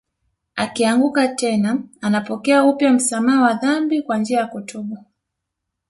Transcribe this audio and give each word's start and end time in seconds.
Akianguka 0.55 1.27
tena 1.27 1.83
anapokea 2.01 2.63
upya 2.63 2.93
msamaha 2.93 3.41
wa 3.41 3.53
dhambi 3.53 4.01
kwa 4.01 4.17
njia 4.17 4.39
ya 4.39 4.47
kutubu 4.47 4.97